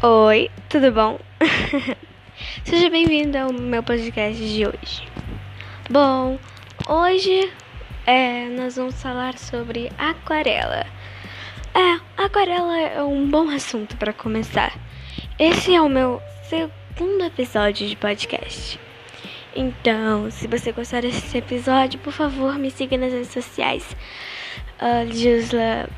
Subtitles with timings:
[0.00, 1.18] Oi, tudo bom?
[2.62, 5.02] Seja bem-vindo ao meu podcast de hoje.
[5.90, 6.38] Bom,
[6.88, 7.52] hoje
[8.06, 10.86] é, nós vamos falar sobre aquarela.
[11.74, 14.72] É, aquarela é um bom assunto para começar.
[15.36, 18.78] Esse é o meu segundo episódio de podcast.
[19.56, 23.96] Então, se você gostar desse episódio, por favor, me siga nas redes sociais.
[24.80, 25.88] Uh, Jusla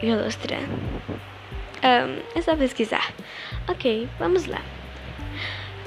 [0.00, 0.58] Ilustra.
[1.86, 3.12] Um, é só pesquisar.
[3.68, 4.60] Ok, vamos lá.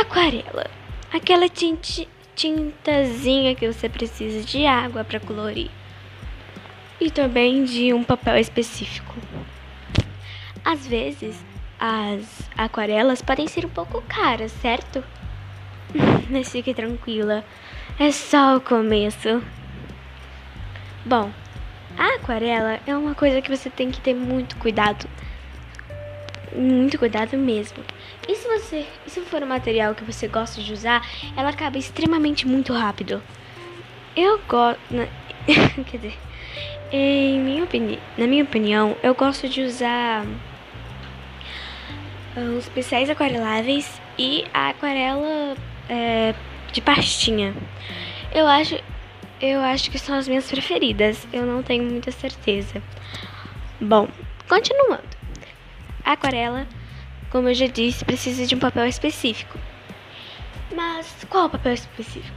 [0.00, 0.70] Aquarela.
[1.12, 5.68] Aquela tinti, tintazinha que você precisa de água para colorir.
[7.00, 9.16] E também de um papel específico.
[10.64, 11.44] Às vezes,
[11.78, 15.02] as aquarelas podem ser um pouco caras, certo?
[16.30, 17.44] Mas fique tranquila.
[17.98, 19.42] É só o começo.
[21.04, 21.32] Bom,
[21.98, 25.08] a aquarela é uma coisa que você tem que ter muito cuidado
[26.54, 27.82] muito cuidado mesmo.
[28.28, 31.06] E se você, se for um material que você gosta de usar,
[31.36, 33.22] ela acaba extremamente muito rápido.
[34.16, 34.80] Eu gosto,
[35.86, 36.18] quer dizer,
[36.92, 40.24] em minha opinião, na minha opinião, eu gosto de usar
[42.36, 45.56] uh, os pincéis aquareláveis e a aquarela
[45.88, 46.34] é,
[46.72, 47.54] de pastinha.
[48.32, 48.78] Eu acho,
[49.40, 51.26] eu acho que são as minhas preferidas.
[51.32, 52.82] Eu não tenho muita certeza.
[53.80, 54.08] Bom,
[54.48, 55.09] continuando.
[56.04, 56.66] Aquarela,
[57.30, 59.58] como eu já disse, precisa de um papel específico.
[60.74, 62.36] Mas qual papel específico?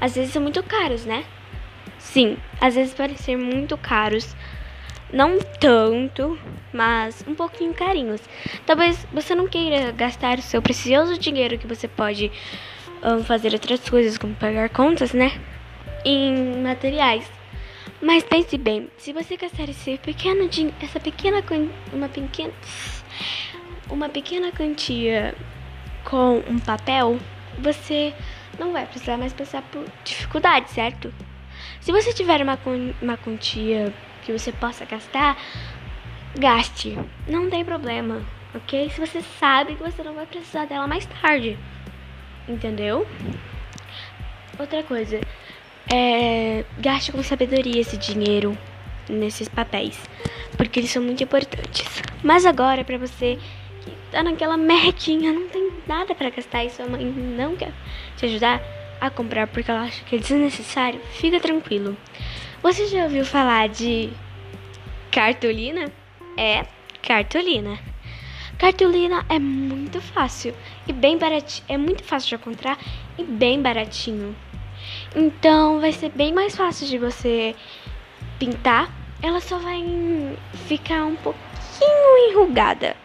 [0.00, 1.24] Às vezes são muito caros, né?
[1.98, 4.34] Sim, às vezes podem ser muito caros.
[5.12, 6.38] Não tanto,
[6.72, 8.20] mas um pouquinho carinhos.
[8.66, 12.32] Talvez você não queira gastar o seu precioso dinheiro que você pode
[13.02, 15.40] um, fazer outras coisas, como pagar contas, né?
[16.04, 17.30] Em materiais.
[18.04, 20.46] Mas pense bem, se você gastar esse pequeno
[20.82, 21.42] essa pequena
[21.90, 22.52] uma pequena
[23.88, 25.34] uma pequena quantia
[26.04, 27.18] com um papel,
[27.58, 28.12] você
[28.58, 31.14] não vai precisar mais passar por dificuldade, certo?
[31.80, 32.58] Se você tiver uma,
[33.00, 33.90] uma quantia
[34.22, 35.38] que você possa gastar,
[36.38, 36.98] gaste.
[37.26, 38.22] Não tem problema,
[38.54, 38.90] ok?
[38.90, 41.58] Se você sabe que você não vai precisar dela mais tarde.
[42.46, 43.06] Entendeu?
[44.58, 45.20] Outra coisa,
[45.94, 48.58] é, gaste com sabedoria esse dinheiro
[49.08, 49.96] nesses papéis,
[50.56, 52.02] porque eles são muito importantes.
[52.22, 53.38] Mas agora, para você
[53.82, 57.72] que tá naquela merrequinha, não tem nada para gastar e sua mãe não quer
[58.16, 58.60] te ajudar
[59.00, 61.96] a comprar porque ela acha que é desnecessário, fica tranquilo.
[62.60, 64.10] Você já ouviu falar de
[65.12, 65.92] cartolina?
[66.36, 66.66] É,
[67.02, 67.78] cartolina.
[68.58, 70.54] Cartolina é muito fácil
[70.88, 71.66] e bem baratinho.
[71.68, 72.78] É muito fácil de encontrar
[73.18, 74.34] e bem baratinho.
[75.14, 77.54] Então vai ser bem mais fácil de você
[78.38, 78.90] pintar.
[79.22, 79.82] Ela só vai
[80.66, 82.96] ficar um pouquinho enrugada.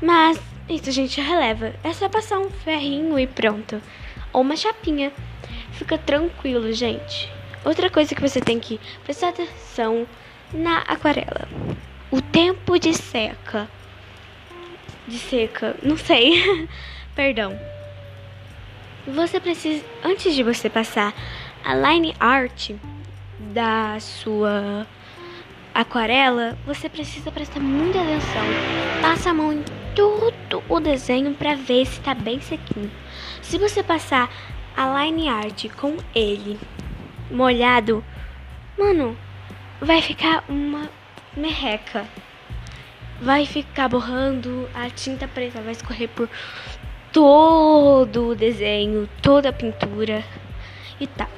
[0.00, 1.74] Mas isso a gente releva.
[1.84, 3.80] É só passar um ferrinho e pronto.
[4.32, 5.12] Ou uma chapinha.
[5.72, 7.30] Fica tranquilo, gente.
[7.64, 10.06] Outra coisa que você tem que prestar atenção
[10.52, 11.48] na aquarela.
[12.10, 13.68] O tempo de seca.
[15.06, 16.68] De seca, não sei.
[17.14, 17.58] Perdão.
[19.06, 21.12] Você precisa, antes de você passar
[21.62, 22.70] a line art
[23.38, 24.86] da sua
[25.74, 28.42] aquarela, você precisa prestar muita atenção.
[29.02, 29.62] Passa a mão em
[29.94, 32.90] todo o desenho para ver se está bem sequinho.
[33.42, 34.30] Se você passar
[34.74, 36.58] a line art com ele
[37.30, 38.02] molhado,
[38.78, 39.16] mano,
[39.80, 40.88] vai ficar uma
[41.36, 42.06] merreca.
[43.20, 46.28] Vai ficar borrando, a tinta preta vai escorrer por
[47.14, 50.24] todo o desenho, toda a pintura
[51.00, 51.28] e tal.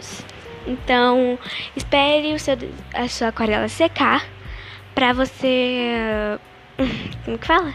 [0.67, 1.39] Então,
[1.77, 2.57] espere o seu,
[2.95, 4.27] a sua aquarela secar
[4.95, 6.39] pra você.
[7.25, 7.75] Como que fala?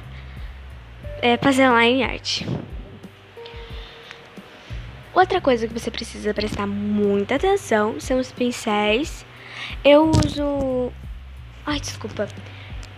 [1.22, 2.46] É, fazer lá em arte.
[5.14, 9.24] Outra coisa que você precisa prestar muita atenção são os pincéis.
[9.86, 10.92] Eu uso.
[11.66, 12.28] Ai, desculpa.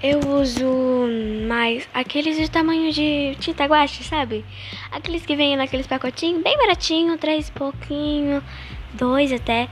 [0.04, 1.08] Eu uso
[1.48, 4.44] mais aqueles de tamanho de tinta guache, sabe?
[4.92, 8.44] Aqueles que vêm naqueles pacotinhos, bem baratinho, três pouquinho,
[8.94, 9.70] dois até.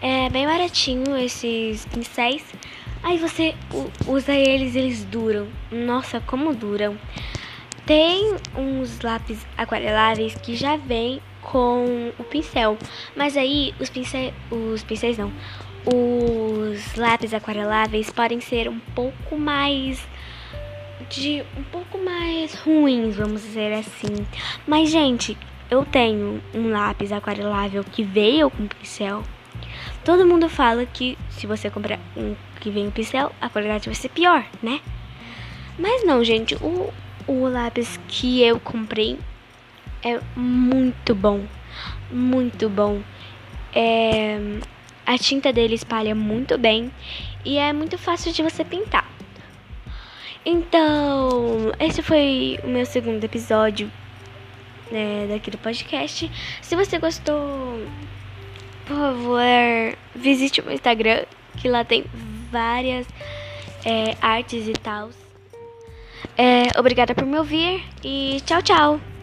[0.00, 2.42] É bem baratinho esses pincéis.
[3.02, 3.54] Aí você
[4.06, 5.48] usa eles, eles duram.
[5.70, 6.96] Nossa, como duram.
[7.84, 12.78] Tem uns lápis aquareláveis que já vem com o pincel.
[13.14, 15.30] Mas aí os pincéis, os pincéis não
[15.86, 20.06] os lápis aquareláveis podem ser um pouco mais
[21.10, 24.26] de um pouco mais ruins, vamos dizer assim.
[24.66, 25.36] Mas gente,
[25.70, 29.22] eu tenho um lápis aquarelável que veio com pincel.
[30.04, 33.94] Todo mundo fala que se você comprar um que vem com pincel, a qualidade vai
[33.94, 34.80] ser pior, né?
[35.78, 36.92] Mas não, gente, o,
[37.26, 39.18] o lápis que eu comprei
[40.02, 41.44] é muito bom,
[42.10, 43.00] muito bom.
[43.74, 44.38] É,
[45.06, 46.90] a tinta dele espalha muito bem
[47.44, 49.08] e é muito fácil de você pintar.
[50.44, 53.90] Então, esse foi o meu segundo episódio
[54.90, 56.30] né, daqui do podcast.
[56.60, 57.80] Se você gostou,
[58.86, 59.40] por favor,
[60.14, 61.24] visite o meu Instagram,
[61.56, 62.04] que lá tem
[62.50, 63.06] várias
[63.84, 65.10] é, artes e tal.
[66.36, 69.13] É, obrigada por me ouvir e tchau, tchau!